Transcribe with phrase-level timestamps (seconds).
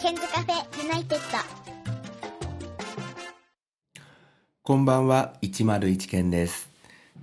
[0.00, 1.38] ケンズカフェユナイテッド。
[4.62, 6.70] こんばんは101件です。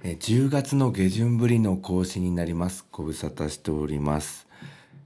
[0.04, 2.86] え10月の下旬ぶりの更新になります。
[2.92, 4.46] ご無沙汰しております、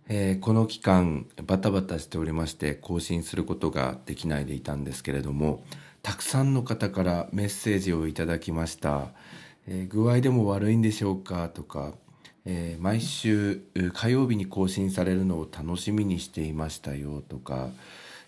[0.09, 5.63] えーこの期間バタバタしておりまして更新することができないでいたんですけれども
[6.03, 9.13] たくさんの方からメッセージをいただきました、
[9.65, 11.93] えー具合でも悪いんでしょうかとか、
[12.45, 13.61] えー毎週
[13.93, 17.69] 火曜日に更新されるのを楽しみにしていましたよとか、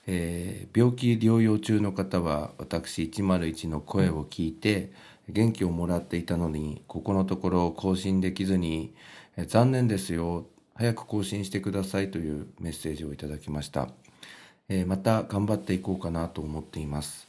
[0.07, 4.91] えー病気療養中の方は私101の声を聞いて
[5.29, 8.93] 元気をもらっていたのにここのところ更新できずに、
[9.37, 10.45] えー残念ですよ
[10.75, 13.89] 早く更新してくださいというメッセージをいただきました、
[14.69, 17.27] えーまた頑張っていこうかなと思っています、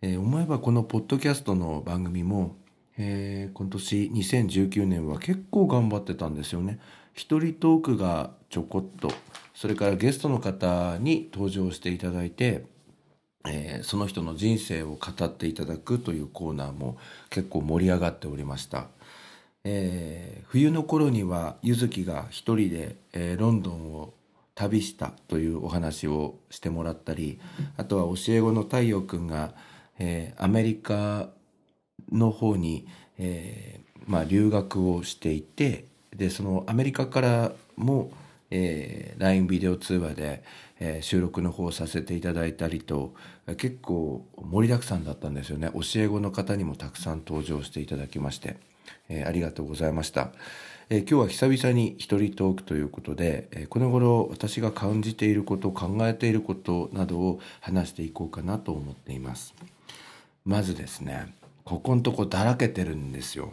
[0.00, 2.56] えー思えばこのポッドキャストの番組も、
[2.98, 6.78] えー今年2019年は結構頑張ってたんですよね。
[7.14, 9.10] 一人トークがちょこっと
[9.54, 12.64] それからゲストの方に登場していただいて、
[13.46, 16.96] えーその人の人生を語っていただくというコーナーも
[17.30, 18.88] 結構盛り上がっておりました、
[19.64, 24.12] えー冬の頃にはゆずきが一人で、えーロンドンを
[24.54, 27.40] 旅したというお話をしてもらったり
[27.78, 29.54] あとは教え子の太陽くんが、
[29.98, 31.28] えーアメリカ
[32.10, 32.86] の方に、
[33.18, 35.84] えーまあ、留学をしていて
[36.16, 38.10] でそのアメリカからも、
[38.50, 40.42] えー LINE ビデオ通話で、
[40.80, 43.14] えー収録の方をさせていただいたりと
[43.56, 45.70] 結構盛りだくさんだったんですよね。
[45.74, 48.56] 教え子の方にもたくさん登場していただきまして、
[49.08, 50.32] えーありがとうございました、
[50.90, 59.54] え今日は久々に一人トークということで、えこの頃私が感じていること考えていることなどを話していこうかなと思っています。
[60.44, 61.34] まずですね
[61.64, 63.52] ここのとこだらけてるんですよ。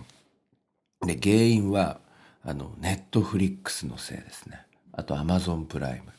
[1.05, 1.99] で原因は
[2.43, 4.61] あのネットフリックスのせいですね。
[4.91, 6.11] あとアマゾンプライム。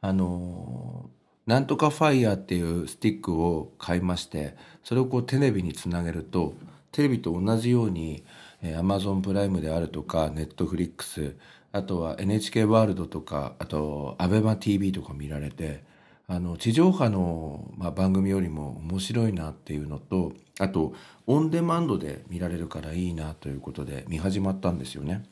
[0.00, 1.10] あの
[1.46, 6.54] なんとかファイヤーっていうスティックを買いましてそれをこうテレビにつなげると
[6.92, 8.24] テレビと同じように
[8.62, 11.36] えアマゾンプライムであるとかネットフリックス
[11.72, 15.84] あとは NHK ワールドとかあと ABEMATV とか見られて
[16.28, 20.94] あの地上波の、まあ、番組よりも面白いなっていうのとあと
[21.26, 25.24] オンデマンドで見られるからいいなということで見始まったんですよね。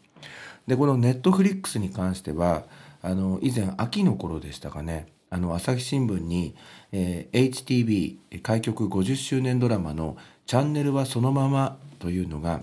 [0.66, 2.64] でこのネットフリックスに関しては
[3.02, 6.54] あの以前秋の頃でしたかねあの朝日新聞に、
[6.92, 10.16] えー HTB 開局50周年ドラマの
[10.46, 12.62] 「チャンネルはそのまま」というのが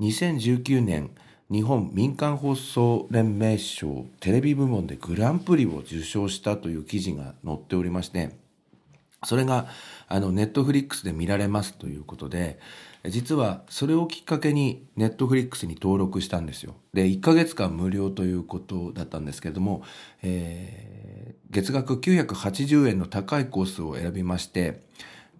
[0.00, 1.10] 2019年
[1.52, 8.30] 日本民間放送連盟賞テレビ部門でグランプリを受賞したという記事が載っておりまして
[9.24, 9.66] それが
[10.08, 12.58] あのネットフリックスで見られますということで
[13.06, 16.76] 実はそれをきっかけにネットフリックスに登録したんですよ。
[16.94, 19.82] で1ヶ月間無料ということだったんですけれども、
[20.22, 21.02] えー
[21.50, 24.80] 月額980円の高いコースを選びまして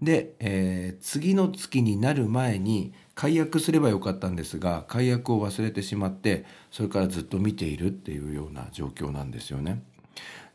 [0.02, 9.80] で、えー次の月になる前に解約すればよかったんですが解約を忘れてしまってそれからずっと見ているっていうような状況なんですよね。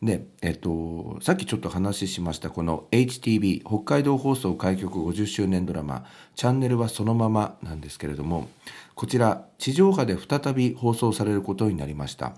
[0.03, 6.03] で、えっと、さっきちょっと話しましたこの HTB 北海道放送開局50周年ドラマ
[6.35, 8.49] 「チャンネルはそのまま」なんですけれども
[8.95, 12.35] こちら地上波で再び放送されることになりました。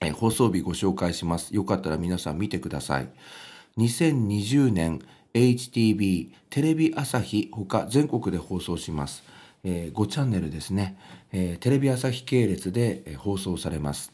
[0.00, 1.54] え放送日ご紹介します。
[1.54, 3.08] よかったら皆さん見てください。
[3.78, 5.00] 2020年
[5.34, 9.22] HTB テレビ朝日ほか全国で放送します。
[9.62, 10.96] えー5チャンネルですね、
[11.32, 14.12] えーテレビ朝日系列で、え放送されます。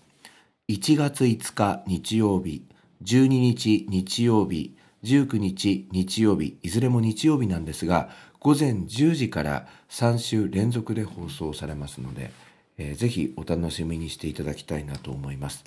[0.68, 2.64] 1月5日日曜日、
[3.02, 8.10] 12日日曜日、19日日曜日、いずれも日曜日なんですが、
[8.40, 12.30] 午前10時から3週連続で放送されますので、
[12.76, 15.64] えーぜひお楽しみにしていただきたいなと思います。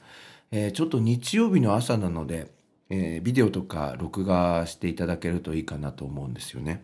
[0.51, 2.51] えーちょっと日曜日の朝なので、
[2.89, 6.83] えービデオとか録画していただけるといいかなと思うんですよね。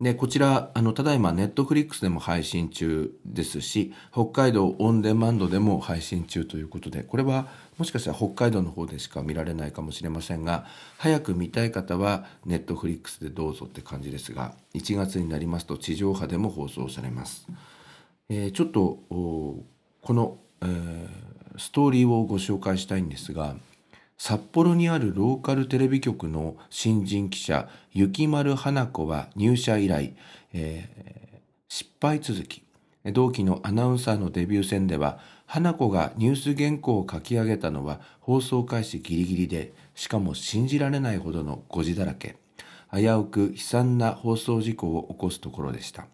[0.00, 10.66] で、こちら、あの、ただいまネットフリックスでも配信中ですし、北海道オンデマンドでも配信中ということで、これはもしかしたら北海道の方でしか見られないかもしれませんが、
[10.98, 17.48] 早く見たい方はネットフリックスでどうぞって感じですが、1月になりますと地上波でも放送されます。
[18.28, 19.64] えーちょっとこ
[20.08, 21.08] の、えー
[21.58, 23.56] ストーリーをご紹介したいんですが
[24.18, 30.14] 札幌にあるローカルテレビ局の新人記者雪丸花子は入社以来、
[30.52, 31.08] えー
[31.70, 32.62] 失敗続き。
[33.12, 42.36] 同期のアナウンサーのデビュー戦では花子がニュース原稿を書き上げたのは放送開始ギリギリでしかも信じられないほどの誤字だらけ
[42.90, 46.06] 危うく悲惨な放送事故を起こすところでした。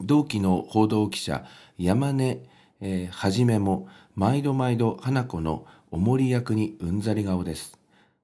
[0.00, 1.44] 同期の報道記者
[1.78, 2.40] 山根、
[2.80, 7.76] えーはじめも毎度毎度花子のおもり役にうんざり顔です。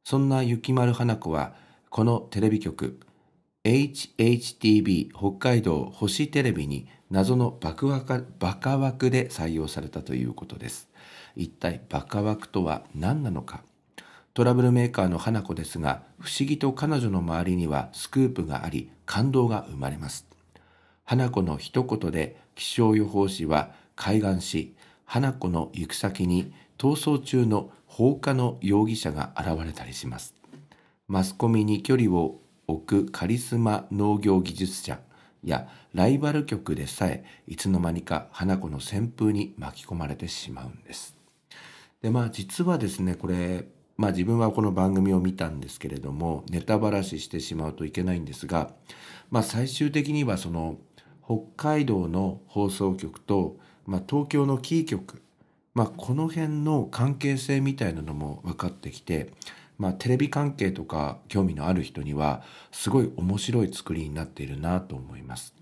[0.05, 1.55] そんな雪丸花子は
[1.91, 3.01] このテレビ局
[3.65, 10.89] HHTV 北海道星テレビに謎のバカ枠で採用されたということです。
[11.35, 13.65] 一体バカ枠とは何なのか？
[14.33, 20.25] トラブルメーカーの花子ですが不思議と彼女の周りにはスクープがあり感動が生まれます。
[21.05, 30.35] 花子の一言で気象予報士は海岸し花子の行く先に逃走中の放火の容疑者が現れたりします。
[31.09, 35.01] マスコミに距離を置くカリスマ農業技術者
[35.45, 41.17] やライバル局でさえいつの間にか花子の旋風に巻き込まれてしまうんです。
[42.03, 48.73] でまあ実はですねこれまあ自分はこの番組を見たんですけれどもネタばらししてしまうといけないんですが
[49.31, 50.77] まあ最終的にはその
[51.27, 55.23] 北海道の放送局と、まあ、東京のキー局、
[55.77, 59.35] まあ、この辺の関係性みたいなのも分かってきて、
[59.77, 62.43] まあ、テレビ関係とか興味のある人には
[62.73, 65.55] すごい面白い作りになっているなと思います。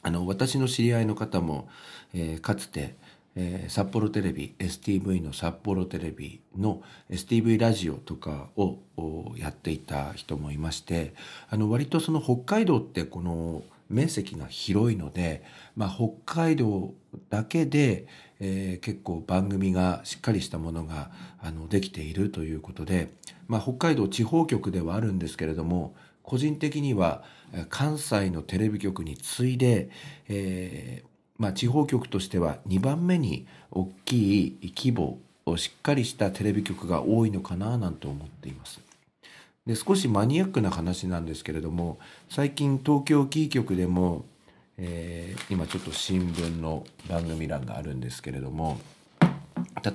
[0.00, 1.68] あの私の知り合いの方も、
[2.14, 2.96] えー、かつて
[3.34, 8.76] えー、札幌テレビ STV の札幌テレビの STV ラジオとかを
[9.38, 11.14] やっていた人もいまして
[11.48, 13.62] あの割とその北海道ってこの
[13.92, 15.42] 面積が広いので、
[15.76, 16.94] まあ、北海道
[17.28, 18.06] だけで、
[18.44, 23.08] えー、結構番組がしっかりしたものがあのできているということで、
[23.46, 25.94] まあ、北海道地方局ではあるんですけれども
[26.24, 27.22] 個人的には
[27.68, 29.90] 関西のテレビ局に次いで、
[30.28, 31.08] えー
[31.40, 38.80] まあ、地方局としては2番目に大きい規模をしっかりしたテレビ局が多いのかななんて思っています。
[39.66, 41.98] で少しマニアックな話なんですけれども
[42.28, 44.24] 最近東京キー局でも、
[44.78, 48.80] えー、今ちょっと新聞の番組欄があるんですけれども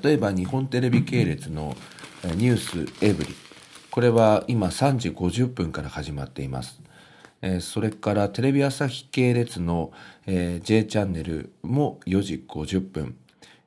[0.03, 1.75] 例えば日本テレビ系列の
[2.35, 3.33] 「ニュースエブリ」
[3.89, 6.81] これは今3時50分から始まっています。
[7.61, 9.91] それからテレビ朝日系列の、
[10.25, 13.15] J チャンネルも4時50分、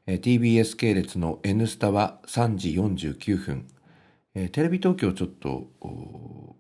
[0.07, 3.67] TBS 系列の「N スタ」は3時49分、
[4.35, 5.69] えー、テレビ東京ちょっと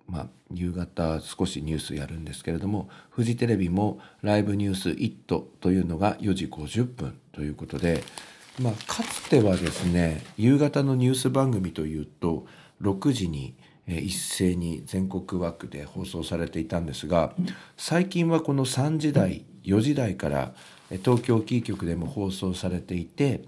[0.09, 8.03] まあ、夕方少しニュースやるんですけれどもフジテレビもライブニュース「イット!」というのが4時50分ということで、
[8.61, 12.45] まあ、かつてはですね夕方のニュース番組というと
[12.83, 13.55] 6時に
[13.87, 17.35] 「一斉に全国枠で放送されていたんですが
[17.77, 20.55] 最近はこの3時台4時台から
[21.05, 23.43] 東京キー局でも放送されていて、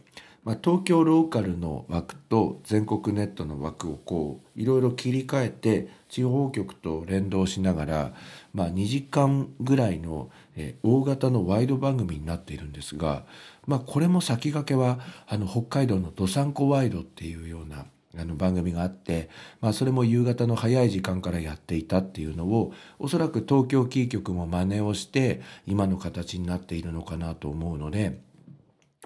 [0.45, 8.15] まあ、東京ローカルの枠と全国ネットの枠をこういろいろ切り替えて地方局と連動しながら、
[8.53, 13.25] まあ、2時間ぐらいの、え大型のワイド番組になっているんですが、
[13.67, 14.99] まあ、これも先駆けは
[15.29, 17.87] あの北海道のどさんこワイドっていうような
[18.19, 19.31] あの番組があって、
[19.61, 28.32] まあ、それも夕方の早い時間からやっていたっていうのをおそらく東京キー局も真似をして今の形になっているのかなと思うので。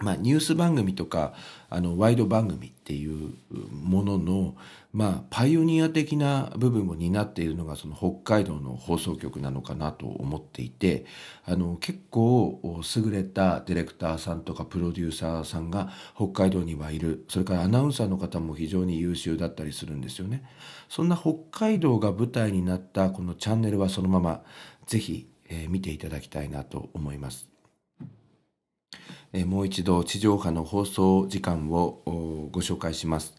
[0.02, 1.32] まあ、ニュース番組とか
[1.70, 3.32] あのワイド番組っていう
[3.72, 4.54] ものの、
[4.92, 11.06] まあ、パイオニア的な部分を担っているのがその北海道の放送局なのかなと思っていて
[11.46, 12.60] あの結構
[12.94, 20.44] 優れたディレクターさんとかプロデューサーさんが北海道にはいるそれからアナウンサーの方も非常に優秀だったりするんですよね。
[20.90, 24.42] そんな北海道が舞台になったこのチャンネルはそのまま
[24.86, 27.55] ぜひ、えー、見ていただきたいなと思います。
[29.44, 32.00] もう一度地上波の放送時間を
[32.52, 33.34] ご紹介します。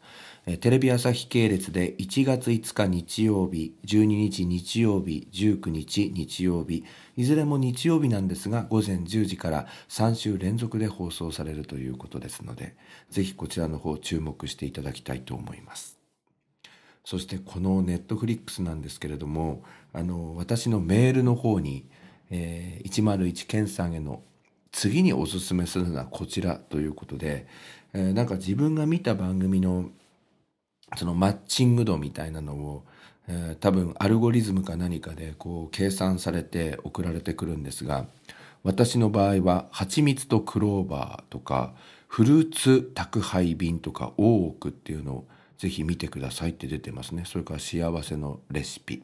[0.62, 6.86] テレビ朝日系列で1月5日日曜日、12日日曜日、19日日曜日、
[7.18, 12.78] いずれも日曜日なんですが午前10時から3週連続で放送されるということですので、
[13.10, 15.98] ぜひこちらの方注目していただきたいと思います。
[17.04, 21.90] そしてこのネットフリックスなんですけれども、あの私のメールの方に、
[22.30, 24.22] えー、101健さんへの
[24.72, 27.48] 次におすすめするのはこちらということで、
[27.94, 29.90] えー、なんか自分が見た番組の
[30.96, 32.84] そのマッチング度みたいなのを、
[33.28, 38.06] えー、多分アルゴリズムか何かでこう計算されて送られてくるんですが
[38.64, 41.74] 私の場合は蜂蜜とクローバーとか
[42.08, 47.24] フルーツ宅配便とか大奥っていうのをぜひ見てくださいって出てますね。
[47.26, 49.04] それから幸せのレシピ。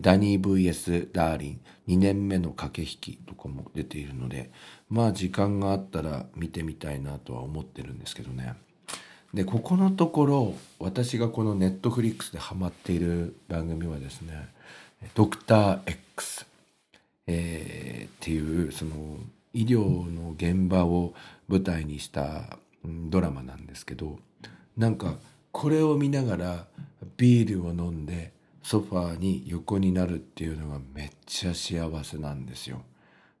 [0.00, 1.60] ダニー VS ダーリン。
[1.88, 4.50] 2年目の駆け引きとかも出ているので
[4.88, 8.54] まあ時間があったら見てみたいなとは思ってるんですけどね
[9.34, 14.48] でここのところ私がこのネットフリックスでハマっている番組はですね
[15.14, 16.46] 「ドクター X」
[17.26, 19.18] えー、っていうその
[19.52, 21.14] 医療の現場を
[21.48, 24.18] 舞台にしたドラマなんですけど
[24.76, 25.16] なんか
[25.50, 26.66] これを見ながら
[27.16, 32.82] ビールを飲んでソファーに横になるっていうのがめっちゃ幸せなんですよ。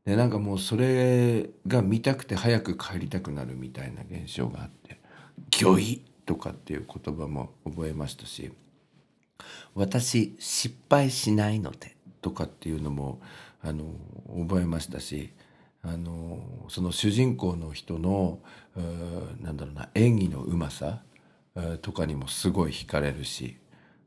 [0.06, 5.00] でなんかもうそれが見たくて早く帰りたくなるみたいな現象があって
[5.62, 8.52] 「御意」とかっていう言葉も覚えましたし
[9.74, 13.20] 「私失敗しないので」とかっていうのも
[13.60, 13.84] あの
[14.46, 15.30] 覚えましたし
[15.82, 18.38] あのその主人公の人の
[19.40, 21.02] なんだろうな演技のうまさ
[21.82, 23.56] とかにもすごい惹かれるし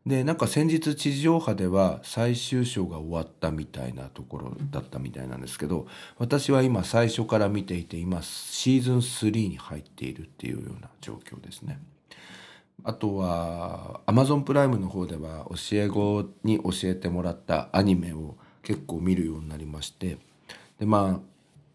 [0.10, 5.86] でなんか先日地上波では最終章が終わったみたいなところだったみたいなんですけど
[6.18, 11.80] 私は今最初から見ていて今シーズン3に入っているっていうような状況ですね。
[12.84, 20.18] あとは Amazon プライムの方では教え子に教えてもらったアニメを結構見るようになりまして
[20.80, 21.22] でま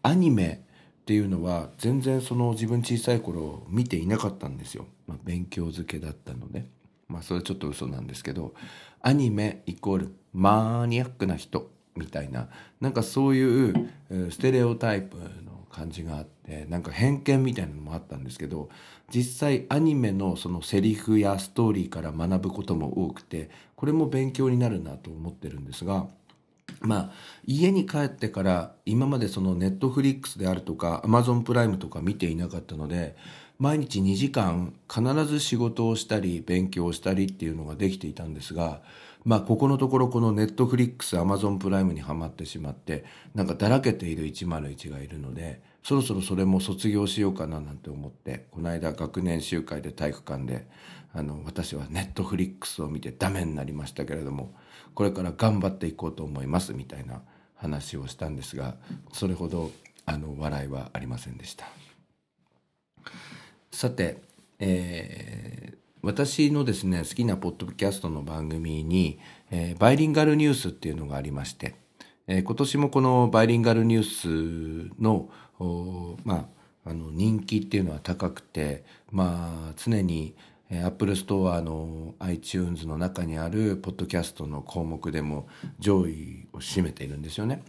[0.03, 0.65] あアニメ
[1.03, 6.74] っていうのは全然その自分小さい頃見ていなかったんですよ、まあ、勉強漬けだったので。
[7.07, 8.53] まあそれはちょっと嘘なんですけど
[9.01, 12.49] アニメイコールマニアックな人みたいな
[12.81, 13.89] なんかそういう
[14.31, 18.69] ステレオタイプの感じがあってなんか偏見みたいなのもあったんですけど
[19.13, 26.07] 実際アニメのそのセリフやストーリーから学ぶことも多くてこれも勉強になるなと思ってるんですが
[26.81, 27.11] まあ
[27.45, 33.15] 家に帰ってから今までそのネットフリックスであるとかアマゾンプライムとか見ていなかったので
[33.57, 38.81] 毎日2時間必ず仕事をしたり勉強をしたりっていうのができていたんですが
[39.23, 50.67] まあここのところこのネットフリックスアマゾンプライムにはまってしまってなんかだらけている自分がいるのでそろそろそれも卒業しようかななんて思ってこの間学年集会で体育館で
[51.13, 54.53] あの私はネットフリックスを見てダメになりましたけれども
[54.93, 57.21] これから頑張っていこうと思いますみたいな
[57.55, 58.75] 話をしたんですが
[59.13, 59.71] それほど
[60.05, 61.65] あの笑いはありませんでした。
[63.75, 64.21] さて、
[64.57, 69.19] えー、私のですね好きなポッドキャストの番組に、
[69.51, 71.75] えー、バイリンガルニュースっていうのがありまして、
[72.25, 75.29] えー、今年もこのバイリンガルニュースの
[76.23, 76.47] ま
[76.85, 80.35] ああの人気っていうのは高くてまあ常に
[80.71, 87.61] アップルストアの iTunes の中にあるポッドキャストの項目でも上位を占めているんですよね。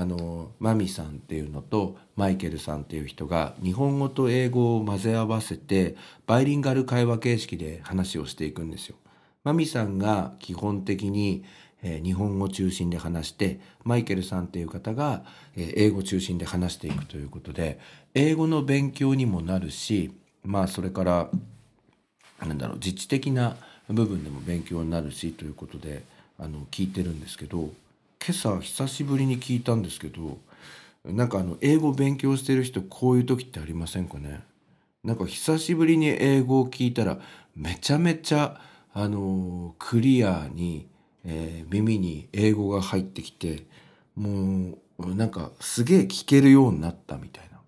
[0.00, 5.94] あのマミさんっていうのとマイケルさんっていう人が日本語と英語を混ぜ合わせて
[6.26, 8.96] バイリンガル会話形式で話をしていくんですよ。
[9.44, 11.44] マミさんが基本的に、
[11.82, 15.22] えー、日本語中心で話してマイケルさんっていう方が、
[15.54, 17.78] えー、英語中心で話していくということで
[18.14, 21.30] 英語の勉強にもなるしまあそれから
[22.40, 23.56] なんだろう自治的な
[23.88, 26.04] 部分でも勉強になるしということで
[26.38, 27.70] あの聞いてるんですけど
[28.22, 30.38] 今朝久しぶりに聞いたんですけど
[31.06, 34.42] なんかあの英語勉強してる人こういう時ってありませんかね？
[35.02, 37.18] なんか久しぶりに英語を聞いたら
[37.56, 38.60] めちゃめちゃ
[38.92, 40.86] あのクリアに、
[41.24, 43.64] えー、耳に英語が入ってきて
[44.14, 47.58] もうなんかすげえ聞けるようになったみたいな。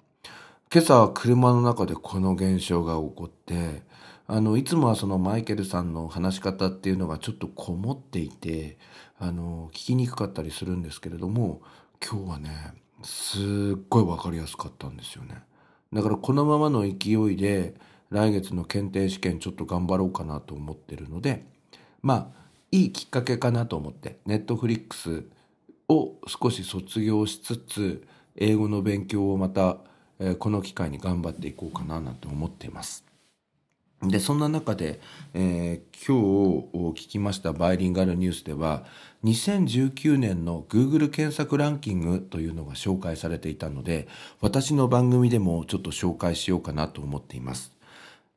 [0.70, 3.82] 今朝車の中でこの現象が起こって
[4.26, 8.76] あのいつもはそのマイケルさんの話し方っていうのがちょっとこもっていて
[9.22, 11.62] あの聞きにくかったりするんですけれども
[12.04, 12.74] 今日はね
[13.04, 13.38] す
[13.76, 15.36] っごい分かりやすかったんですよね
[15.92, 17.74] だからこのままの勢いで
[18.10, 21.46] 来月の検定試験ちょっと頑張ろうかなと思ってるので
[22.02, 25.22] まあいいきっかけかなと思ってネットフリックス
[25.88, 29.76] を少し卒業しつつ英語の勉強をまた、
[30.18, 33.11] えー、この機会に頑張っていこうかななんて思っています。
[34.02, 35.00] でそんな中で、
[35.32, 38.84] えー、今日聞きましたバイリンガルニュースでは
[39.22, 44.08] 2019年の Google 検索ランキングというのが紹介されていたので
[44.40, 47.72] 私の番組でもちょっと紹介しようかなと思っています。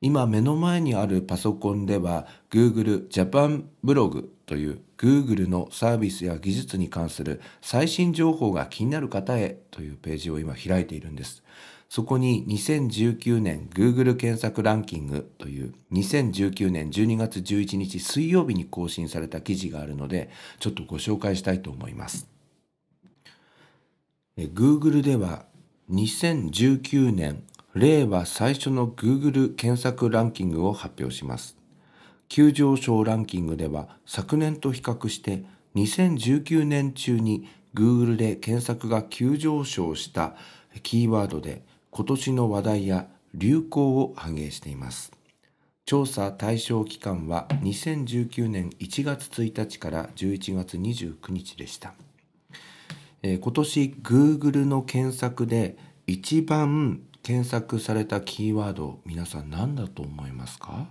[0.02, 11.44] 今目の前にあるパソコンでは Google Japan ブログという Google のサービスや技術に関する最新情報が気になる方へというページを今開いているんです。
[11.96, 22.28] そこに2019年 Google 検索ランキングという2019年12月11日水曜日に更新された記事があるのでちょっとご紹介したいと思います。
[24.38, 25.46] Google では
[25.90, 27.44] 2019年
[27.76, 31.56] 令和最初の Google 検索ランキングを発表します。
[32.28, 40.36] 急上昇ランキングでは昨年と比較して2019年中に Google で検索が急上昇した
[40.84, 41.64] キーワードで
[41.98, 45.14] 今年の話題や流行を反映しています。
[45.86, 51.94] 調査対象期間は2019年1月1日から11月29日でした、
[53.22, 60.88] えー、今年 Google の検索で一番検索されたキーワード皆さん何だと思いますか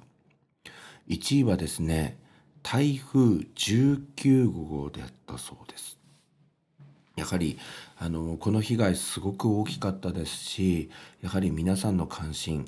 [1.08, 2.16] ？1位はですね
[2.62, 3.20] 台風
[3.56, 5.98] 19号であったそうです。
[7.16, 7.58] やはり
[7.96, 10.90] あのこの被害すごく大きかったですし
[11.22, 12.66] やはり皆さんの関心、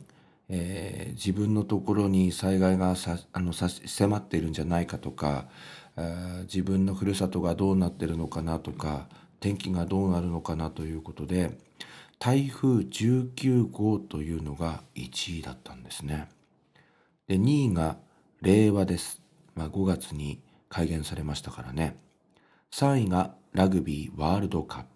[0.49, 5.47] えー、自分のところに災害がさあのさ迫っているんじゃないかとか、
[5.97, 9.09] えー、自分のふるさとがどうなってるのかなとか
[9.40, 11.59] 天気がどうなるのかなということで
[12.18, 16.28] 台風19号というのが1位だったんですね。
[17.28, 17.99] で2位が
[18.40, 19.21] 令和です。
[19.54, 21.97] まあ、5月に改元されましたからね。
[22.71, 24.96] 3位がラグビーワールドカップ。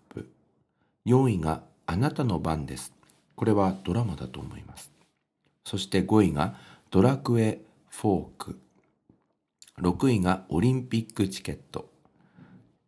[1.06, 2.92] 4位があなたの番です。
[3.34, 4.90] これはドラマだと思います。
[5.64, 6.56] そして5位が
[6.90, 8.60] ドラクエフォーク。
[9.80, 11.88] 6位がオリンピックチケット。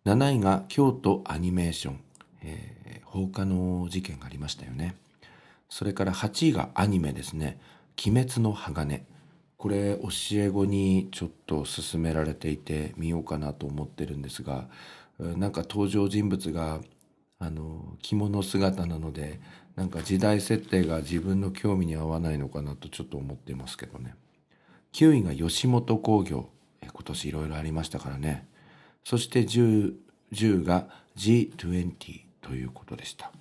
[0.05, 2.01] 7位が京都アニメーション。
[2.43, 4.97] えー、放火の事件がありましたよね。
[5.69, 7.59] それから8位がアニメですね。
[8.07, 9.07] 鬼滅の鋼。
[9.63, 14.67] これ教え子にちょっと勧められていて見ようかなと思ってるんですが
[15.21, 16.81] なんか登場人物が
[17.43, 19.41] あの着物姿なので
[19.75, 24.15] なんか時代設定が自分の興味に合わないのかなとちょっと思ってますけどね。
[24.93, 26.49] 9位が吉本興業
[26.83, 28.47] え今年いろいろありましたからね。
[29.03, 29.95] そして 10,
[30.33, 33.33] 10が G20 ということでした。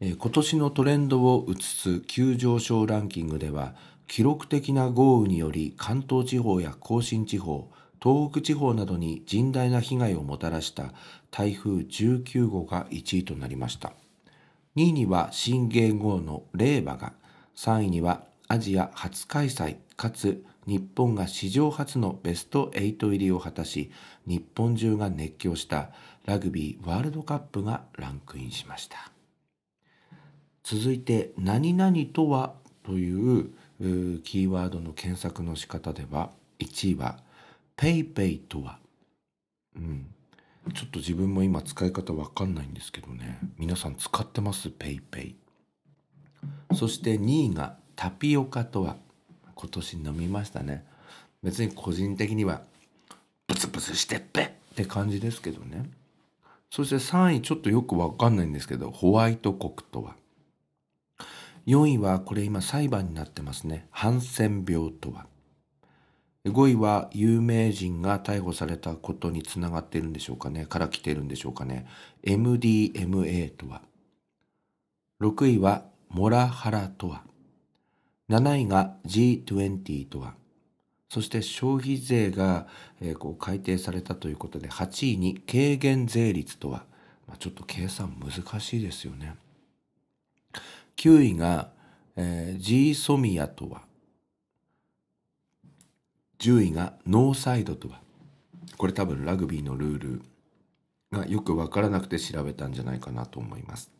[0.00, 3.76] え今年のトレンドを映す急上昇ランキングでは
[4.08, 7.70] 記録的な豪雨により関東地方や甲信地方
[8.02, 10.92] 東北地方などに甚大な被害をもたらした
[11.30, 13.92] 台風19号が1位となりました。
[14.76, 17.12] 2位には新芸号の令和が
[17.56, 23.90] 3位にはアジア初開催かつ日本が史上初のベスト8入りを果たし
[24.26, 25.90] 日本中が熱狂した
[26.24, 29.12] ラグビーワールドカップがランクインしました。
[30.62, 33.50] 続いて「何々とは」という
[34.22, 37.18] キーワードの検索の仕方では1位は
[37.76, 38.78] PayPay とは、
[39.76, 40.06] うん、
[40.72, 43.38] ちょっと自分も今使い方わかんないんですけどね。
[43.58, 45.34] 皆さん使ってます？PayPay
[46.74, 48.96] そして2位がタピオカとは？
[49.54, 50.84] 今年飲みましたね。
[51.42, 52.62] 別に個人的には
[53.46, 55.90] ブツブツしてっぺって感じですけどね。
[56.70, 60.16] そして3位ちょっとよくわかんないんですけどホワイト国とは
[61.66, 63.86] ？4位はこれ今裁判になってますね。
[63.90, 65.26] ハンセン病とは？
[66.46, 70.66] 5位は有名人が逮捕されたことにつながっているんでしょうかね。
[70.66, 71.86] から来ているんでしょうかね。
[72.22, 73.80] MDMA とは。
[75.22, 77.22] 6位はモラハラとは。
[78.28, 80.34] 7位が G20 とは。
[81.08, 82.66] そして消費税が、
[83.00, 86.84] え、こう改定されたということで8位に軽減税率とは、
[87.26, 89.36] まあ、ちょっと計算難しいですよね。
[90.96, 91.70] 9位が、
[92.16, 93.82] えー、ジーソミアとは
[96.44, 98.02] 10位がノーサイドとは
[98.76, 100.22] これ多分ラグビーのルール
[101.10, 103.90] がよく分からなくて調べたんじゃないかなと思います。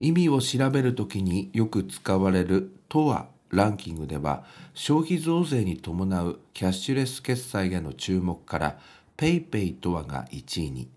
[0.00, 8.80] 意味を調べるときによく使われる「とは」ランキングでは消費増税に伴うキャッシュレス決済への注目から
[9.16, 10.88] PayPay とはが1位に。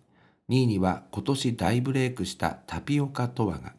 [0.49, 3.75] 2位には今年大ブレイクしたタピオカとはが。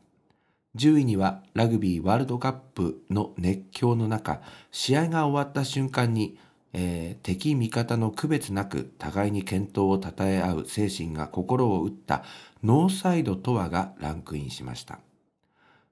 [0.78, 6.38] 10位にはラグビーワールドカップの熱狂の中、試合が終わった瞬間に、
[6.72, 12.22] えー、敵味方の区別なく互いに健闘を称え合う精神が心を打った
[12.62, 15.00] ノーサイドとはがランクインしました。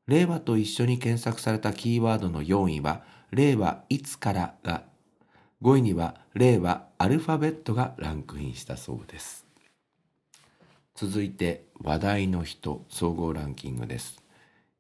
[0.07, 4.85] 令和と一緒に検索されたキーワードの4位は、令和いつからが、
[5.63, 9.47] 5位には令和アルファベットがランクインしたそうです。
[10.95, 14.26] 続いて話題の人総合ランキングです。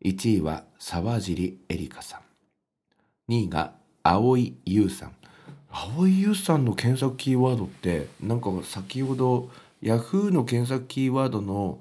[0.05, 2.19] 1位は沢尻エリカさ
[3.29, 3.33] ん。
[3.33, 5.13] 2位が蒼井優さん。
[5.71, 9.51] 蒼井優さんの検索キーワードってなんか先ほど
[9.83, 11.79] ヤフーの検索キーワードの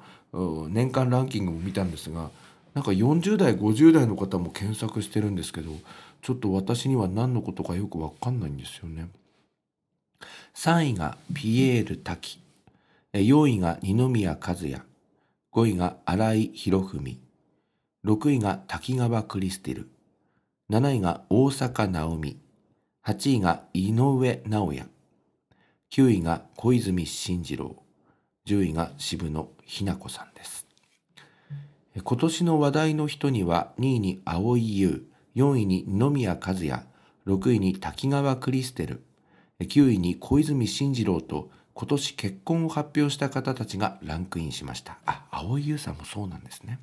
[0.70, 2.30] 年間ランキングも見たんですが
[2.74, 5.72] なんか40代50代の方も検索してるんですけど
[6.22, 9.08] ちょっと私には何のことかよくわかんないんですよね。
[10.56, 12.40] 3位がピエール滝。
[13.14, 14.82] 4位が二宮和也。
[15.54, 17.25] 5位が新井博文。
[18.06, 19.90] 6位が滝川クリステル、
[20.70, 22.38] 7位が大阪直美、
[23.04, 24.84] 8位が井上直也、
[25.92, 27.82] 9位が小泉進次郎、
[28.46, 30.68] 10位が渋野日向子さんです。
[32.04, 36.84] 今年の話題の人には2位に蒼井優、4位に二宮和也、
[37.26, 39.04] 6位に滝川クリステル、
[39.60, 45.00] 9位に小泉進次郎と今年結婚を発表した方たちがランクインしました。
[45.08, 46.80] あ、蒼井優さんもそうなんですね。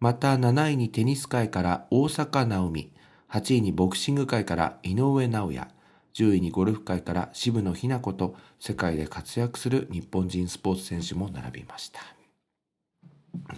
[0.00, 2.92] また7位にテニス界から大坂なおみ、
[3.30, 5.68] 8位にボクシング界から井上尚弥、
[6.14, 12.16] 10位にゴルフ界から渋野日向子と世界で活躍する日本人スポーツ選手も並びました。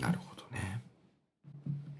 [0.01, 0.83] なるほどね、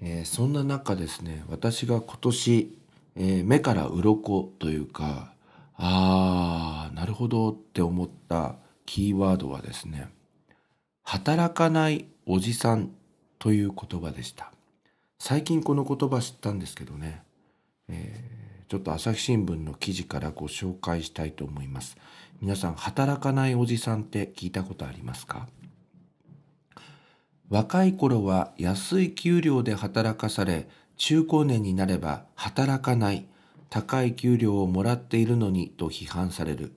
[0.01, 2.77] えー、そんな中ですね私が今年、
[3.15, 5.33] えー、目から鱗というか
[5.75, 10.09] あーなるほどって思ったキーワードはですね
[11.03, 12.91] 働かないおじさん
[13.39, 14.51] という言葉でした
[15.17, 17.23] 最近この言葉知ったんですけどね、
[17.87, 21.97] えー、ちょっと朝日新聞の記事からご紹介したいと思います
[22.41, 25.47] 皆さん働かないおじさんって聞いたことありますか？
[27.49, 33.25] 若い頃は安い給料で働かされ中高年になれば働かない
[33.69, 36.73] 高い給料をもらっているのにと批判される。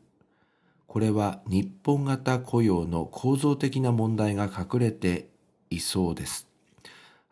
[0.86, 5.28] これは日本型雇用の構造的な問題が隠れて
[5.70, 6.46] いそうです。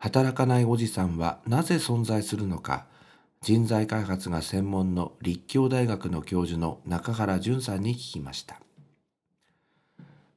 [0.03, 2.87] 働かないおじさんはなぜ存在するのか、
[3.39, 8.59] 人材開発が専門の立教大学の教授の中原淳さんに聞きました。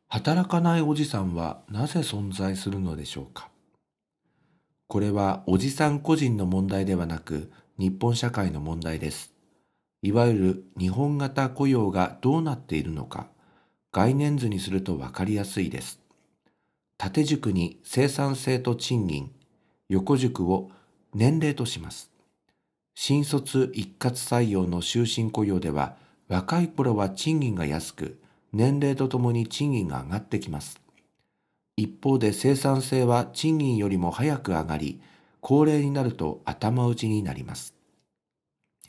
[0.06, 3.48] 働かないおじさんはなぜ存在するのでしょうか
[4.86, 9.32] これはおじさん個人の問題ではなく日本社会の問題です。
[10.02, 13.28] いわゆる日本型雇用がどうなっているのか、
[13.92, 16.00] 概念図にするとわかりやすいです。
[16.98, 19.33] 縦軸に生産性と賃金、
[19.88, 20.70] 横軸を
[21.14, 22.10] 年齢とします。
[22.94, 25.96] 新卒一括採用の終身雇用では、
[26.28, 28.18] 若い頃は賃金が安く、
[28.52, 30.80] 年齢とともに賃金が上がってきます。
[31.76, 35.00] 一方で生産性は賃金よりも早く上がり、
[35.40, 37.74] 高齢になると頭打ちになります。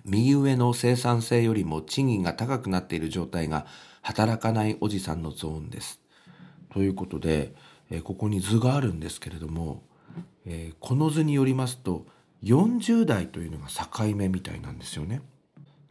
[0.06, 3.66] 右上の生産性よりも賃金が高くなっている状態が
[4.04, 6.00] 働かないおじさんのゾーンです。
[6.72, 7.56] ということで、
[7.90, 9.82] えここに図があるんですけれども、
[10.46, 12.06] えー、この図によりますと
[12.44, 15.22] 40代というのが境目みたいなんですよね。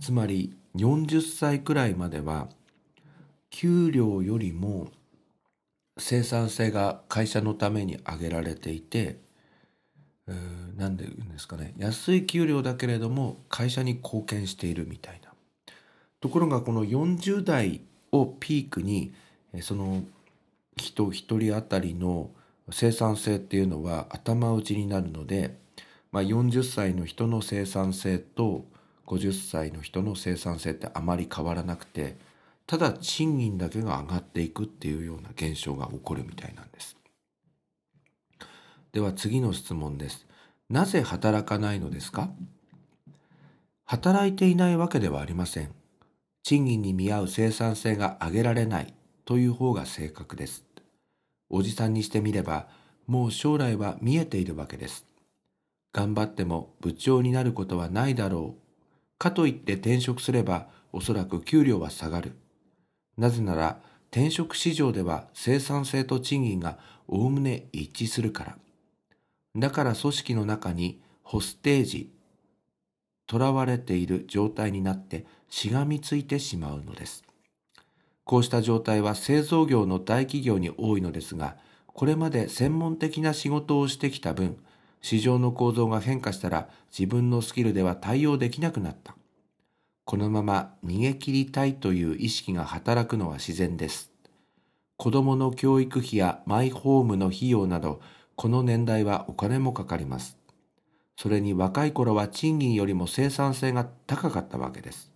[0.00, 2.48] つまり40歳くらいまでは
[3.50, 4.88] 給料よりも
[5.98, 9.18] 生産性が会社のために上げられていて
[10.76, 15.32] 何で言うんですかね安い給料だけれども会社に貢献しているみたいな
[16.20, 19.14] ところがこの40代をピークに
[19.60, 20.02] その
[20.76, 22.30] 人一人当たりの
[22.70, 25.58] 生産性っていうのは頭打ちになるので、
[26.12, 28.64] まあ、40歳の人の生産性と
[29.06, 32.16] 50歳の人の生産性ってあまり変わらなくて
[32.66, 36.96] ただ賃金だけが上がっていくっていうような現象が起こるみたいなんです。
[38.92, 40.26] では次の質問です。
[40.70, 42.30] なぜ働かないのですか？
[43.84, 45.74] 働いていないわけではありません。
[46.42, 48.94] 賃金に見合う生産性が上げられない
[49.26, 50.63] という方が正確です。
[51.50, 52.68] おじさんにしてみれば、
[53.06, 55.06] もう将来は見えているわけです。
[55.92, 59.18] 頑張っても部長になることはないだろう。
[59.18, 62.32] かといって転職すればおそらく給料は下がる。
[63.16, 63.80] なぜなら
[64.10, 66.78] 転職市場では生産性と賃金が
[67.08, 68.58] おおむね一致するから。
[69.56, 72.10] だから組織の中にホステージ、
[73.30, 77.23] 囚われている状態になってしがみついてしまうのです。
[78.24, 81.56] こうした状態は製造業の大企業に多いのですが、
[81.86, 84.56] これまで専門的な仕事をしてきた分、
[85.02, 89.14] 市場の構造が変化したら自分のスキルでは対応できなくなった。
[90.06, 94.10] このまま逃げ切りたいという意識が働くのは自然です。
[94.96, 98.00] 子供の教育費やマイホームの費用など
[98.36, 100.38] この年代はお金もかかります。
[101.16, 105.12] それに若い頃は賃金よりも生産性が高かったわけです。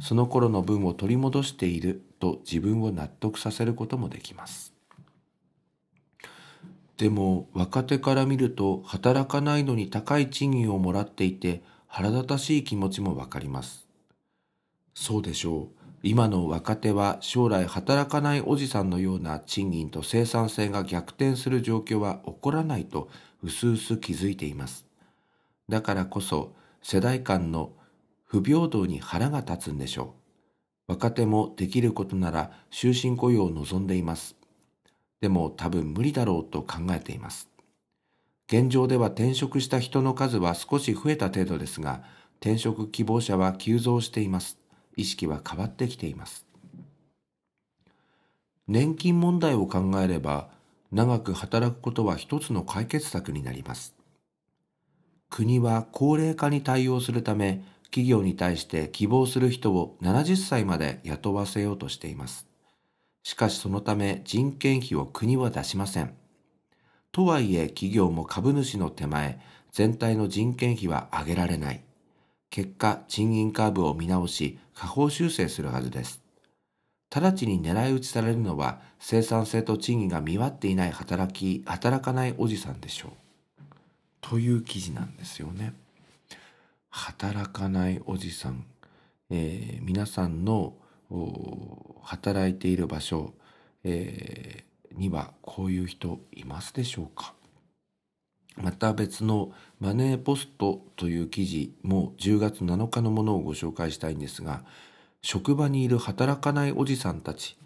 [0.00, 4.72] その頃の分を取り戻していると自分を納得させることもできます。
[6.96, 13.88] でも若手から見ると働かないのに高い賃金をもらっていて腹立たしい気持ちもわかります。
[14.94, 15.78] そうでしょう。
[16.02, 23.08] 今の若手は将来働かないおじさんのような賃金と生産性が逆転する状況は起こらないと
[23.42, 24.86] うすうす気づいています。
[25.68, 26.52] だからこそ
[26.82, 27.72] 世代間の
[28.24, 30.17] 不平等に腹が立つんでしょう。
[30.88, 34.34] 若手もできることなら終身雇用を望んでいます。
[35.20, 37.48] でも多分無理だろうと考えています。
[38.48, 42.02] 現状では転職した人の数は少し増えた程度ですが、
[42.40, 44.58] 転職希望者は急増しています。
[44.98, 46.44] 意識は変わってきています
[48.66, 50.50] 年金問題を考えれば
[50.90, 53.94] 長く働くことは一つの解決策になります
[55.30, 62.46] 国は高齢化に対応するため企業に対して希望する人を70歳まで雇わせようとしています
[63.22, 66.14] しかしそのため人件費を国は出しません
[67.12, 69.40] とはいえ企業も株主の手前
[69.72, 71.82] 全体の人件費は上げられない
[72.50, 76.22] 結果、賃金カーブを見直し、下方修正するはずです。
[77.14, 83.10] 直ちに狙い撃ちされるのは生産性と賃金が見合っていない働き、働かないおじさんでしょう。
[84.20, 85.74] という記事なんですよね。
[86.98, 88.66] 働かないおじさん。
[89.30, 90.74] えー、皆さんの
[92.02, 93.34] 働いている場所、
[93.84, 97.34] えー、にはこういう人いますでしょうか
[98.56, 104.64] また別のマネーポストという記事も10月7日のものをご紹介したいんですが
[105.22, 107.56] 職場にいる働かないおじさんたち、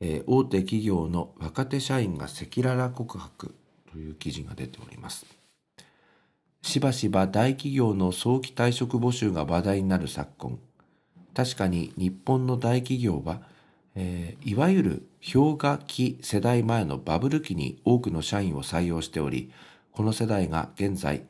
[0.00, 3.54] えー、大手企業の若手社員が赤裸々告白
[3.92, 5.24] という記事が出ております
[6.66, 10.58] しばしば大企業の早期退職募集が話題になる昨今
[11.32, 13.40] 確かに日本の大企業は、
[13.94, 19.52] えー、いわゆる氷河期世代前のバブル期に多くの社員を採用しており、
[19.92, 21.22] この世代が現在、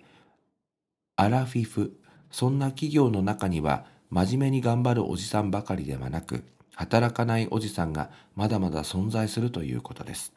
[1.16, 1.94] アラフィフ、
[2.30, 6.44] そんな企業の中には真面目に頑張るおじさんばかりではなく、
[6.74, 10.32] 働かないおじさんがまだまだ存在するということです。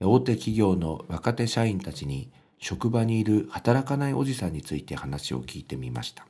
[0.00, 2.30] 大手企業の若手社員たちに
[2.64, 6.26] 職場にいる働かないおじさんについて話を聞いてみました。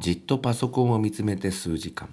[0.00, 2.12] じっとパソコンを見つめて数時間。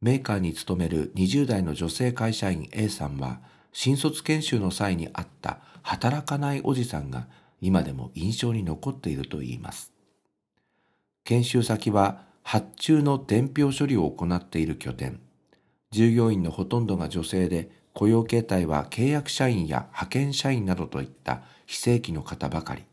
[0.00, 3.40] メーカーに勤める20代の女性会社員 A さんは、
[3.72, 7.26] 新卒研修の際にあった働かないおじさんが
[7.60, 9.92] 今でも印象に残っているといいます。
[11.24, 15.18] 研修先は発注の伝票処理を行っている拠点。
[15.90, 22.84] 従業員のほとんどが女性で、雇用形態は契約社員や派遣社員などといった非正規の方ばかり。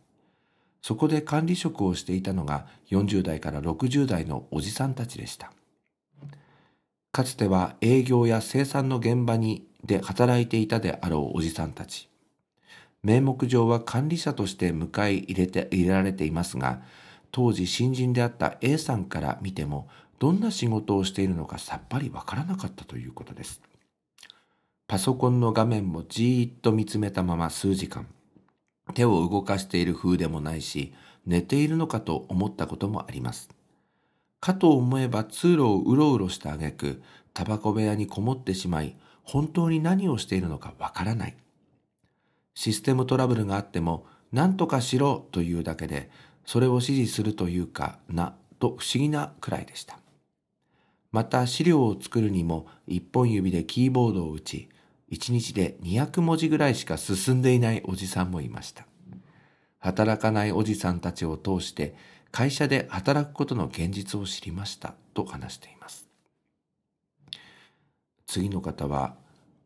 [0.81, 5.51] そこで管理職をしていたのが40代から60代のおじさんたちでした。
[7.11, 12.09] かつては営業や生産の現場にで働いていたであろうおじさんたち。
[13.03, 16.81] 名目上は管理者として迎え入れて入れられていますが、
[17.31, 19.87] 当時新人であった A さんから見ても、
[20.19, 23.61] どんな仕事をしているのかさっぱりわからなかったということです。
[24.87, 28.07] パソコンの画面もじーっと見つめたまま数時間。
[28.93, 30.93] 手を動かしている風でもないし、
[31.25, 33.49] 寝ているのかと思ったこともあります。
[34.39, 37.01] かと思えば通路をうろうろした挙句、
[37.33, 41.35] タバコ部屋にこもってしまい、本当に何をしているのかわからない。
[42.55, 46.09] システムトラブルがあっても、何とかしろというだけで、
[46.45, 49.99] それを指示するというかな、と不思議なくらいでした。
[51.11, 54.69] また資料を作るにも一本指でキーボードを打ち、
[55.11, 58.85] 1日で200文字ぐらいしか進んでいないおじさんもいました。
[59.79, 61.95] 働かないおじさんたちを通して
[62.31, 66.07] 会社で働くことの現実を知りましたと話しています。
[68.25, 69.15] 次の方は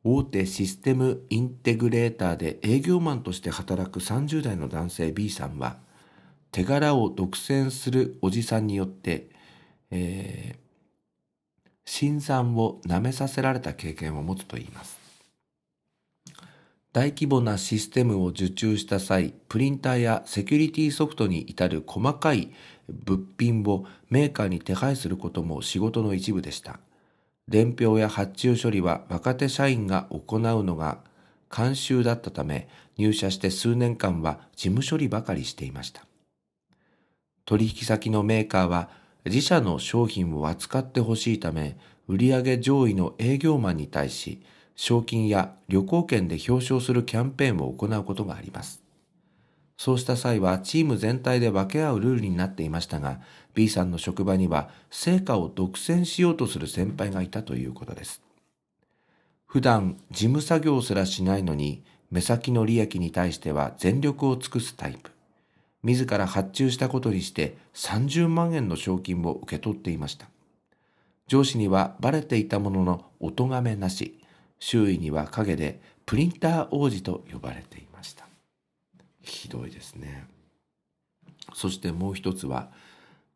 [0.03, 5.77] 大手システムインテグレーターで営業マンとして働く30代の男性 B さんは
[6.51, 9.29] 手柄を独占するおじさんによって、
[9.89, 15.00] えー、新参を舐めさせられた経験を持つといいます。
[16.93, 22.51] 大規模なシステムを受注した際、プリンターやセキュリティソフトに至る細かい
[23.05, 26.81] 物品をメーカーに手配することも仕事の一部でした。
[27.47, 30.99] 伝票や発注処理は若手社員が行うのが
[31.49, 36.05] 慣習だったため、入社して数年間は事務処理ばかりしていました。
[37.45, 38.89] 取引先のメーカーは
[39.23, 41.77] 自社の商品を扱ってほしいため、
[42.09, 44.41] 売上上位の営業マンに対し、
[44.83, 48.81] 賞金や旅行券で表彰するキャンペーンを行うことがあります。
[49.77, 53.21] そうした際はチーム全体で分け合うルールになっていましたが、
[53.53, 58.23] B さんの職場には成果を独占しようとする先輩がいたということです。
[59.45, 65.11] 普段事務作業すらしないのに、目先の利益に対しては全力を尽くすタイプ。
[65.83, 70.27] 自ら発注したことにして30万円の賞金を受け取っていました。
[71.27, 74.17] 上司にはバレていたもののお咎めなし、
[74.61, 78.27] 周囲には陰でプリンター王子と呼ばれていました。
[79.21, 80.27] ひどいですね。
[81.53, 82.69] そしてもう一つは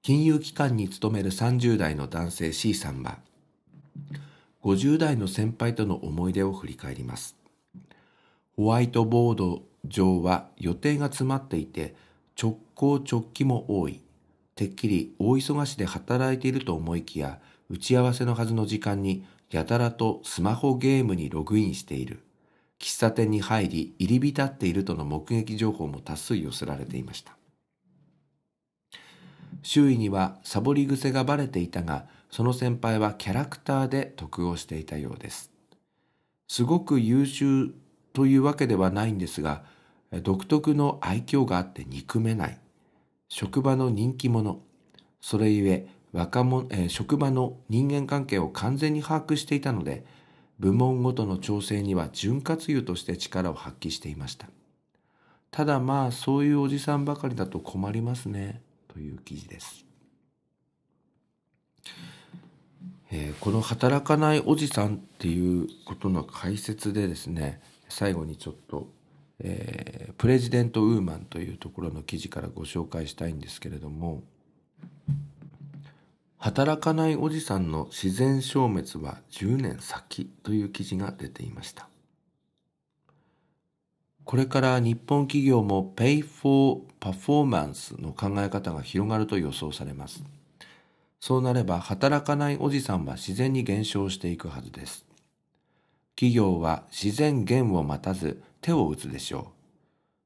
[0.02, 3.18] 金融機関に勤める30代の男性 C さんは
[4.64, 7.36] 50代の先輩との思い出を振り返ります。
[8.56, 11.96] ホワイトボード上は予定が詰まっていて
[12.42, 14.00] 直行直帰も多い。
[14.54, 22.24] てっきり大忙しで働いていると思いきや打ち合わせのはずの時間にやたらとスマホゲームにログインしている。
[22.80, 27.38] 喫茶店に入り入り浸っているとの目撃情報も多数寄せられていました。
[29.64, 35.52] 周囲にはサボり癖がバレていたが、その先輩はキャラクターで得をしていたようです。
[36.48, 37.74] すごく優秀
[38.14, 39.64] というわけではないんですが、
[40.24, 42.60] 独特の愛嬌があって憎めない。
[43.28, 44.62] 職場の人気者
[45.20, 50.06] それゆえ若者、えー、職場の人間関係を完全に把握していたので
[50.60, 54.48] 部門ごとの調整には潤滑油として力を発揮していました。
[55.56, 58.62] ただまあそういうおじさんばかりだと困りますね
[58.94, 59.86] という記事です、
[63.10, 68.90] えー、この働かないおじさんっていうことの解説でですね最後にちょっと、
[69.40, 74.24] えー、プレジデントウーマンというところの記事からご紹介したいんですけれども
[76.46, 81.90] 働かないおじさんの自然消滅は10年先という記事が出ていました。
[84.26, 90.24] これから日本企業も Pay for Performance の考え方が広がると予想されます。
[91.20, 95.04] そうなれば働かないおじさんは自然に減少していくはずです。
[96.16, 99.52] 企業は自然減を待たず手を打つでしょ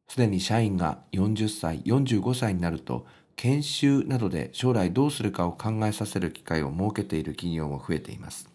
[0.10, 0.12] う。
[0.12, 3.06] すでに社員が40歳、45歳になると
[3.42, 8.50] 研修などで将来どうするかを考えさせる機会を設けている企業も増えています。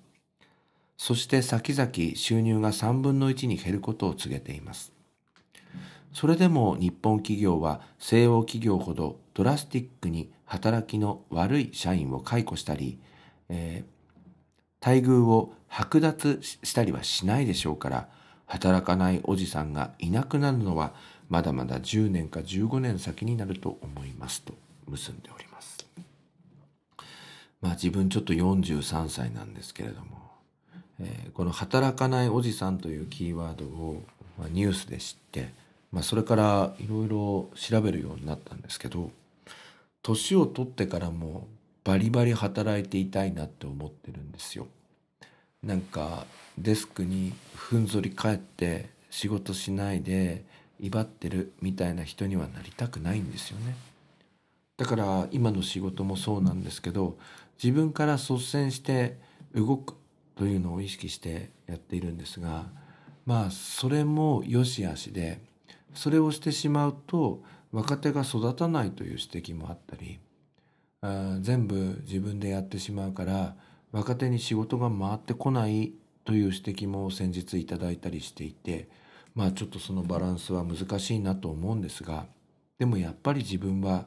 [0.98, 4.92] そして先々収入が3分の1に減ることを告げています。
[6.12, 12.98] それでも日本企業は西欧企業ほどドラスティックに働きの悪い社員を解雇したり、
[13.48, 18.08] えー、待遇を剥奪したりはしないでしょうから
[18.44, 20.92] 働かないおじさんがいなくなるのは
[21.30, 24.52] まだまだ10年か15年先になると思いますと
[24.88, 25.86] 結んでおります。
[27.60, 30.30] まあ自分ちょっと43歳なんですけれども、
[31.00, 34.02] えー、この働かないおじさんというキーワードを、
[34.38, 35.52] まあ、ニュースで知って、
[35.92, 39.10] まあ、それからいろいろ調べるようになったんですけど
[40.02, 41.48] 年を取ってからも
[41.84, 44.66] バリバリ働いていたいなって思ってるんですよ。
[45.62, 46.26] なんか
[46.58, 50.44] デスクにふんぞり返って仕事しないで
[50.80, 53.74] 威張ってるみたいな人にはなりたくないんですよね。
[54.76, 57.16] だから今の仕事もそうなんですけど
[57.62, 59.18] 自分から率先して
[59.54, 59.94] 動く
[60.34, 62.66] というのを意識してやっているんですが
[63.24, 65.40] まあそれも良し悪しで
[65.94, 70.18] それをしてしまうと若手が育たないという指摘もあったり
[71.02, 73.54] あ全部自分でやってしまうから
[73.92, 75.92] 若手に仕事が回ってこない
[76.24, 78.88] という指摘も先日いただいたりしていて
[79.34, 82.26] まあちょっとそのバランスは難しいなと思うんですが
[82.78, 84.06] でもやっぱり自分は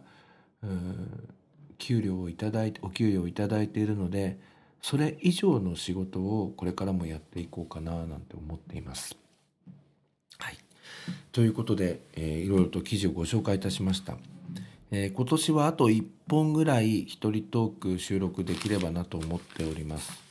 [1.78, 4.40] 給料をいただいてお給料をいただいているので
[4.82, 9.18] それ以上の仕事をこれからもやっていこうかななんて思っています。
[10.38, 10.58] はい、
[11.32, 14.18] ということで、えー、いろいろと記事をご紹介いたしました。
[14.92, 20.28] えー、今年はあと1本ぐらい一人トーク収録できればなと思っております。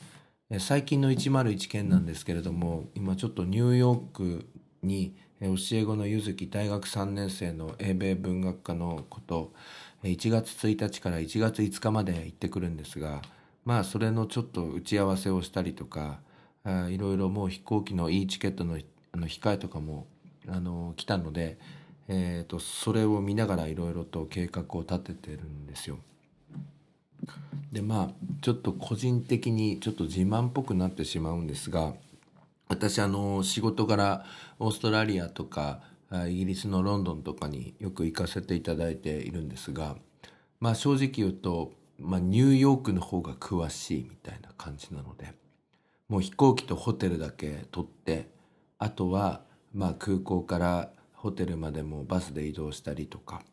[0.59, 4.45] 最近の101件なんですけれども今ちょっとニューヨーク
[4.81, 9.53] に教え子の柚月大学3年生の英米文学科のこと
[10.07, 13.21] 1月1日から1月5日まで行ってくるんですが
[13.65, 16.19] まあそれのちょっと打ち合わせをしたりとか
[16.89, 18.77] いろいろもう飛行機のいいチケットの
[19.13, 20.05] あの控えとかも
[20.47, 21.57] あの来たので、
[22.07, 25.97] えーと、それを見ながらいろいろと計画を立ててるんですよ。
[27.71, 31.93] でまあちょっと個人的にちょっと自慢っぽくなってしまうんですが
[32.69, 34.23] 私あの仕事柄
[34.59, 35.81] オーストラリアとか
[36.29, 39.95] イギリスのロンドンとかによく行かせていただいているんですが、
[40.59, 45.33] まあ、正直言うと、まあ、ニューヨークの方が詳しいみたいな感じなので
[46.07, 48.29] もう飛行機とホテルだけ取って
[48.79, 49.41] あとは
[49.73, 53.43] まあ空港からホテルまでもバスで移動したりとか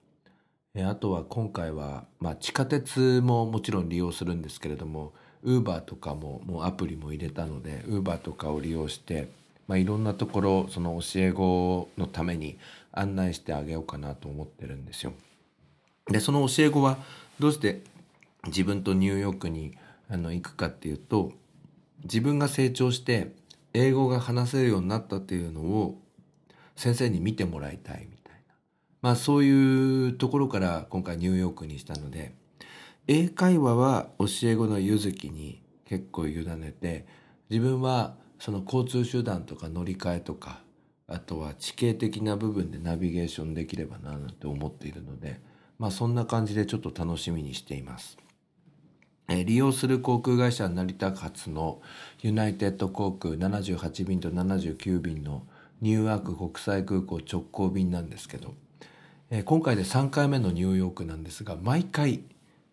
[0.77, 5.13] あとは今回は、まあ、地下鉄ももちろん利用するんですけれども
[5.43, 9.29] ウーバーとかももうアプリも入れたのでウーバーとかを利用して
[9.67, 12.59] まあ、いろんなところその教え子のために
[12.93, 15.13] 案内してあげようかなと思ってるんですよ。
[16.09, 16.99] でその教え子は
[17.41, 17.83] どうして
[18.47, 19.77] 自分とニューヨークに
[20.09, 21.33] あの行くかっていうと
[22.03, 23.33] 自分が成長して
[23.73, 25.99] 英語が話せるようになったっていうのを
[26.77, 28.55] 先生に見てもらいたいみたいな
[29.01, 32.35] まあそういうところから今回ニューヨークにしたので
[33.09, 37.07] 英会話は教え子のゆずきに結構委ねて
[37.51, 40.63] 自分はその交通手段とか乗り換えとか
[41.07, 45.41] あとは地形的な部分でナビゲーションできればななんて思っているので
[45.79, 48.17] まあそんな感じでちょっと楽しみにしています。
[49.29, 51.81] えー、利用する航空会社成田発の
[52.21, 55.47] ユナイテッド航空78便と79便の
[55.81, 58.55] ニューヨーク国際空港直行便なんですけど、
[59.31, 62.23] えー、今回で3回目のニューヨークなんですが毎回、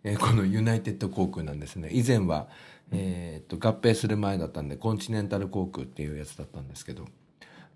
[0.04, 1.89] えー、このユナイテッド航空なんですね。
[1.91, 2.47] 以前は
[2.91, 7.06] えー、と合併する前だったんでコンチネンタル航空っていうやつだったんですけど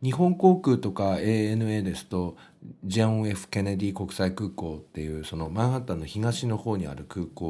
[0.04, 2.36] 日本航空とか ANA ですと
[2.84, 7.46] ジョン・ F・ ケネディ国際空港っていうそのマンハッタンの東の方にある空港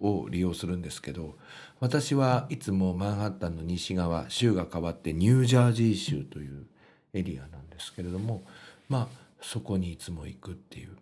[0.00, 1.36] を利用するんですけど
[1.78, 6.66] 私はいつもマンハッタンの西側州が変わってニュージャージー州という
[7.12, 8.42] エリアなんですけれども
[8.88, 10.96] まあそこにいつも行くっていう。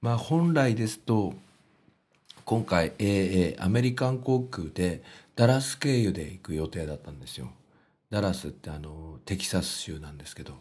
[0.00, 1.32] まあ本来ですと
[2.48, 5.02] 今回 AA アメリカン航空で
[5.36, 7.50] ダラス経由で行く予定だったんですよ。
[8.08, 10.54] ダラスってあのテキサス州なんですけど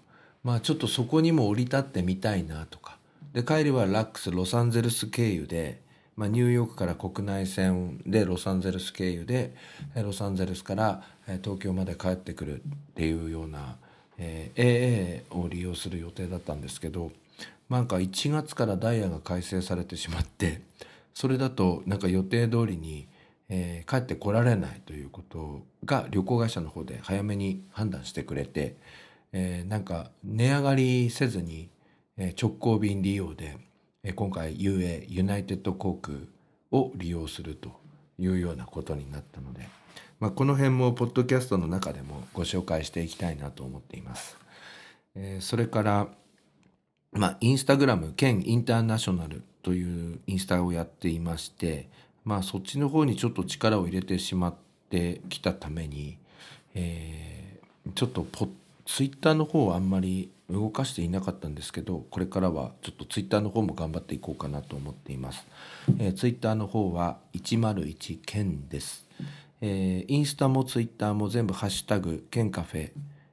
[0.43, 2.97] まあちょっとそこにも降り立ってみたいなとか
[3.31, 5.79] で帰りはラックスロサンゼルス経由で、
[6.17, 9.55] まあ、ニューヨークから国内線でロサンゼルス経由で
[9.95, 11.03] ロサンゼルスから
[11.41, 13.77] 東京まで帰ってくるっていうような、
[14.17, 17.13] えー、AA を利用する予定だったんですけど
[17.69, 20.59] なんか1月からダイヤが改正されてしまって
[21.17, 23.07] それだとなんか予定通りに、
[23.49, 28.75] えー、帰ってこられないということが旅行会社の方で早めに判断してくれて、
[29.31, 31.71] えー、なんか値上がりせずに、
[32.17, 33.57] えー、直行便利用で、
[34.03, 36.19] えー、今回 UA ユナイテッド航空
[36.71, 37.71] を利用すると
[38.19, 39.67] いうようなことになったので、
[40.19, 44.37] まあ、この辺もポッドキャストの中でもご紹介していきたいなと思っています。
[45.15, 46.09] えー、それから
[47.13, 51.89] まあ、インスタグラム兼インターナショナルというインスタをやっていまして、
[52.23, 54.55] まあ、そっちの方にちょっと力を入れてしまっ
[54.89, 56.17] てきたために、
[56.73, 58.47] えー、ちょっとポ
[58.85, 65.45] ツイッターの方はあんまり動かしていなかったんですけどこれからはちょっとツイッターの方も頑張っていこうかなと思っています、
[65.99, 69.05] えー、ツイッターの方は101件です、
[69.59, 72.91] えー、インスタもツイッターも全部ハッシュタグケンカフェ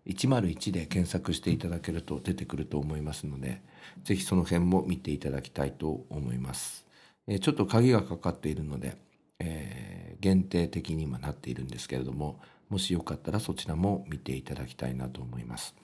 [0.09, 3.63] 101で検索していただけると出てくると思いますので、
[4.03, 6.85] ぜひその辺も見ていただきたいと思います。
[7.27, 8.97] えちょっと鍵がかかっているので、
[9.39, 15.75] えー、限定的に今なっているんですけれども、もしよかったらそちらも見ていただきたいなと思います。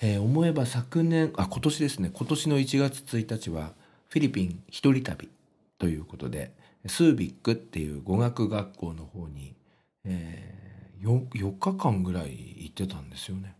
[0.00, 3.72] えー、思えば昨年、あ、今年ですね、今年の1月1日は
[4.08, 5.28] フィリピン一人旅
[5.78, 6.52] ということで、
[6.86, 9.54] スービックっていう語学学校の方に、
[10.04, 10.66] えー
[11.02, 13.54] 4, 4日間ぐらい行ってたんですよね。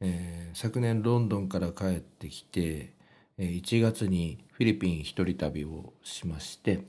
[0.00, 2.92] えー、昨年ロンドンから帰ってきて、
[3.38, 6.84] えー、1月にフィリピン一人旅をしまして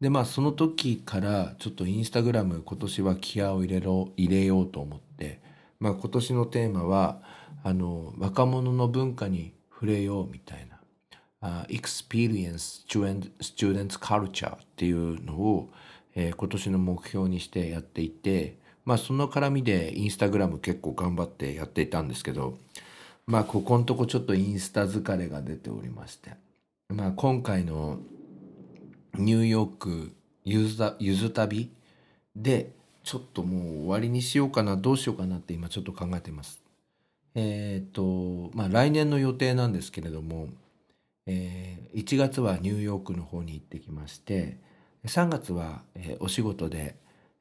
[0.00, 5.40] でまあその時からちょっとインスタグラム今年は気合を入れろ入れようと思って、
[5.80, 7.20] まあ、今年のテーマは
[7.64, 10.68] あの若者の文化に触れようみたい
[11.40, 12.84] な「uh, Experience
[13.40, 15.72] Students Culture」っていうのを、
[16.14, 18.58] えー、今年の目標にしてやっていて
[18.88, 22.56] まあその絡みでインスタグラム結構頑張ってやっていたんですけど、
[23.26, 26.30] まあここのとこちょっとインスタ疲れが出ておりまして、
[26.88, 27.98] まあ今回の
[29.18, 30.12] ニューヨーク
[30.42, 31.70] ゆずゆず旅
[32.34, 32.70] で
[33.04, 36.62] ちょっともう終わりにしようかな、どうしようかなって今ちょっと考えてます。
[37.34, 40.48] えっ、と、まあ来年の予定なんですけれども、
[41.26, 44.56] えー、1月はニューヨークの方に行ってきまして、
[45.04, 46.96] 3月は、えー、お仕事で、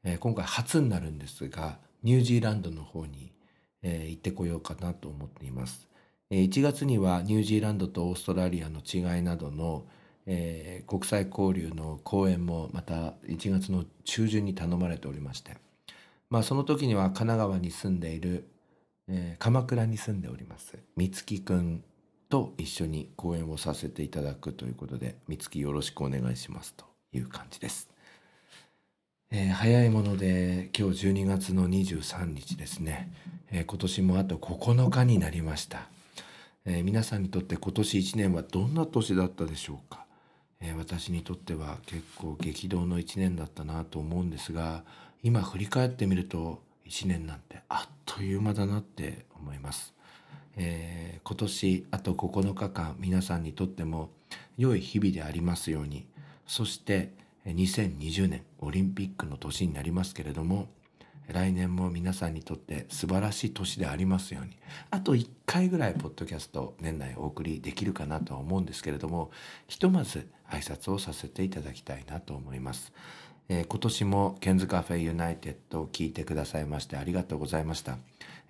[0.09, 3.33] え今回初になるんですがニュージーランドの方に、
[3.81, 5.87] え行ってこようかなと思っています。
[6.29, 9.85] え1月にはニュージーランドとオーストラリアの違いなどの、
[10.25, 15.57] え国際交流の講演もまた1月の中旬に頼まれておりまして、
[16.29, 18.47] まあ、その時には神奈川に住んでいる、
[19.07, 21.83] え鎌倉に住んでおります美月くん
[22.29, 27.96] と一緒に講演をさせていただくということで美月よろしくお願いしますという感じです。
[29.29, 33.11] えー、早いもので今日12月の23日ですね、
[33.51, 35.89] えー、今年もあと9日になりました、
[36.65, 40.05] えー、皆さんにとって今年1年はどんな年だったでしょうか、
[40.61, 44.85] え私にとっては結構激動の1年だったなと思うんですが
[45.23, 49.93] 今振り返ってみると1年なんてあっという間だなって思います、
[50.55, 54.09] え今年あと9日間皆さんにとっても
[54.57, 56.07] 良い日々でありますように。
[56.47, 57.11] そして
[57.53, 60.67] 2020年オリンピックの年になりますけれども
[61.27, 64.57] 来年も皆さんにとって素晴らしい年でありますように
[64.91, 69.31] あと1回ぐらいポッドキャスト年内お送りできるかなとは思うんですけれども
[69.67, 72.93] ひとまず挨拶をさせていただきたいなと思います、
[73.49, 77.97] えー、今年もケンズカフェユナイテッドを聞いてくださいましてありがとうございました、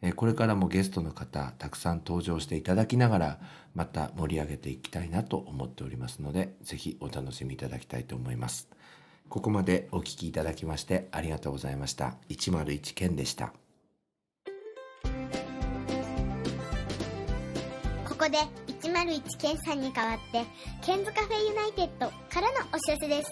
[0.01, 3.39] え、これからもゲストの方たくさん登場していただきながら
[3.73, 8.67] また盛り上げていきたいなと思っておりますのでぜひお楽しみいただきたいと思います
[9.29, 12.15] ここまでお聞きいただきましてありがとうございました。
[12.29, 13.53] 101件でした。
[18.07, 18.37] ここで
[18.81, 20.45] 101件さんに代わって、
[20.81, 23.31] ケンズカフェユナイテッドからのお知らせです。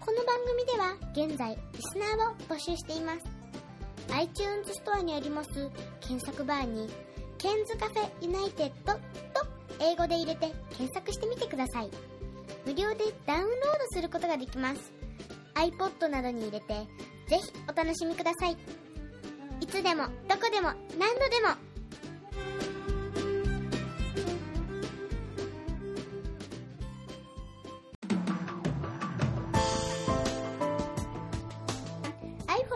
[0.00, 3.33] この番組では現在、リスナーを募集しています。
[4.12, 5.50] iTunes ストアにあります
[6.00, 6.88] 検索バーに、
[7.38, 9.00] ケンズカフェユナイテッドと
[9.80, 11.90] 英語で入れて検索してみてください。
[12.64, 14.92] 無料でダウンロードすることができます。
[15.54, 16.86] iPod などに入れて、
[17.28, 18.56] ぜひお楽しみください。
[19.60, 21.54] いつでも、どこでも、何度でも。